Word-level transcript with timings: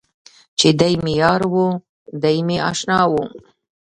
چې 0.59 0.67
دی 0.79 0.93
مې 1.03 1.13
یار 1.21 1.41
و، 1.53 1.65
دی 2.23 2.37
مې 2.47 2.57
اشنا 2.71 2.99
و. 3.09 3.13